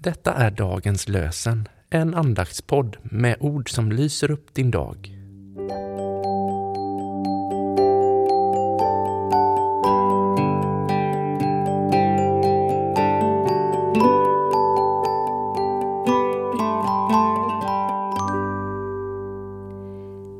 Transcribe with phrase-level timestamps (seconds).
[0.00, 5.18] Detta är dagens lösen, en andaktspodd med ord som lyser upp din dag.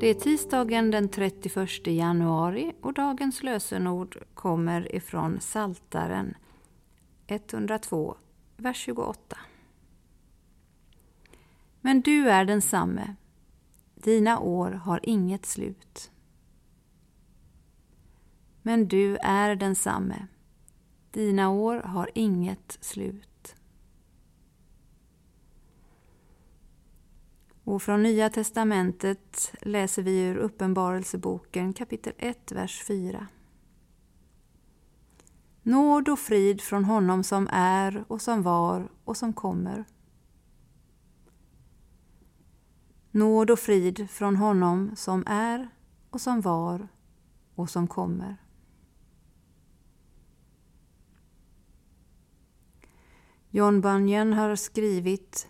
[0.01, 6.35] Det är tisdagen den 31 januari och dagens lösenord kommer ifrån Saltaren
[7.27, 8.17] 102,
[8.59, 9.39] vers 28.
[11.81, 13.15] Men du är densamme,
[13.95, 16.11] dina år har inget slut.
[18.63, 20.27] Men du är densamme,
[21.11, 23.55] dina år har inget slut.
[27.65, 33.27] Och från Nya testamentet läser vi ur Uppenbarelseboken kapitel 1, vers 4.
[35.69, 39.85] Nåd och frid från honom som är och som var och som kommer.
[43.11, 45.69] Nåd och frid från honom som är
[46.11, 46.89] och som var
[47.55, 48.37] och som kommer.
[53.51, 55.49] John Bunyan har skrivit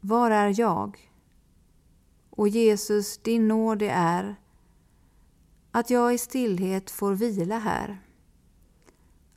[0.00, 1.12] Var är jag?
[2.30, 4.36] Och Jesus, din nåd det är
[5.70, 8.00] att jag i stillhet får vila här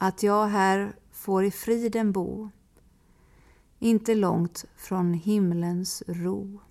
[0.04, 2.50] att jag här får i friden bo,
[3.80, 6.62] inte långt från himlens ro.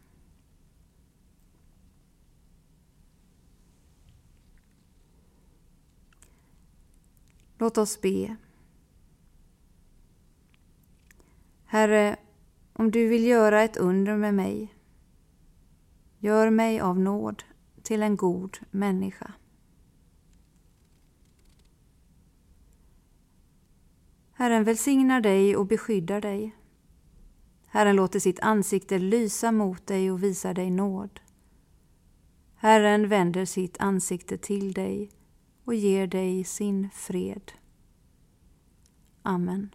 [7.58, 8.36] Låt oss be.
[11.64, 12.16] Herre,
[12.72, 14.74] om du vill göra ett under med mig,
[16.18, 17.42] gör mig av nåd
[17.82, 19.32] till en god människa.
[24.42, 26.56] Herren välsignar dig och beskyddar dig.
[27.66, 31.20] Herren låter sitt ansikte lysa mot dig och visar dig nåd.
[32.56, 35.10] Herren vänder sitt ansikte till dig
[35.64, 37.52] och ger dig sin fred.
[39.22, 39.74] Amen.